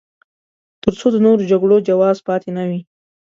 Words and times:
تر 0.83 0.93
څو 0.99 1.07
د 1.13 1.17
نورو 1.25 1.43
جګړو 1.51 1.75
جواز 1.89 2.17
پاتې 2.27 2.49
نه 2.57 2.63
وي. 2.69 2.79